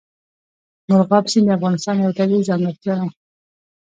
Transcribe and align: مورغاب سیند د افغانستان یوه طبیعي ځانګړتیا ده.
مورغاب 0.89 1.25
سیند 1.31 1.47
د 1.49 1.55
افغانستان 1.57 1.95
یوه 2.01 2.17
طبیعي 2.19 2.47
ځانګړتیا 2.49 2.93
ده. 2.99 3.07